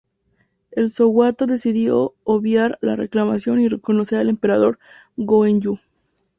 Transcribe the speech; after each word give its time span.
El 0.71 0.89
shogunato 0.89 1.45
decidió 1.45 2.15
obviar 2.23 2.79
la 2.81 2.95
reclamación 2.95 3.59
y 3.59 3.67
reconocer 3.67 4.17
al 4.17 4.29
Emperador 4.29 4.79
Go-En'yū. 5.15 5.79